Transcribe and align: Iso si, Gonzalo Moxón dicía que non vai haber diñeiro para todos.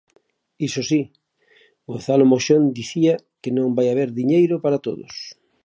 Iso 0.67 0.81
si, 0.89 1.01
Gonzalo 1.89 2.25
Moxón 2.31 2.63
dicía 2.79 3.13
que 3.41 3.51
non 3.57 3.75
vai 3.77 3.87
haber 3.89 4.09
diñeiro 4.19 4.55
para 4.63 4.81
todos. 4.87 5.13